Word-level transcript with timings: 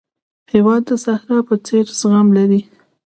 هېواد 0.53 0.81
د 0.89 0.91
صحرا 1.03 1.39
په 1.47 1.55
څېر 1.65 1.85
زغم 1.99 2.27
لري. 2.37 2.61